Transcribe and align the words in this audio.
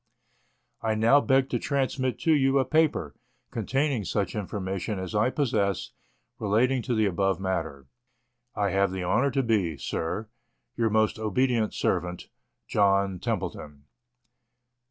I 0.81 0.95
now 0.95 1.21
beg 1.21 1.47
to 1.51 1.59
transmit 1.59 2.17
to 2.21 2.33
you 2.33 2.57
a 2.57 2.65
paper, 2.65 3.13
containing 3.51 4.03
such 4.03 4.33
infor 4.33 4.59
mation 4.59 4.97
as 4.97 5.13
I 5.13 5.29
possess, 5.29 5.91
relating 6.39 6.81
to 6.81 6.95
the 6.95 7.05
above 7.05 7.39
matter. 7.39 7.85
I 8.55 8.71
have 8.71 8.91
the 8.91 9.03
honour 9.03 9.29
to 9.29 9.43
be, 9.43 9.77
Sir, 9.77 10.27
Your 10.75 10.89
most 10.89 11.19
obedient 11.19 11.75
servant, 11.75 12.29
JOHN 12.67 13.19
TEMPLETON. 13.19 13.83